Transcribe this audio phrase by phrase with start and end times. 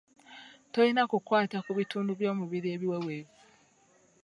[0.73, 3.35] Tolina kukwata ku bitundu by’omubiri ebiweweevu.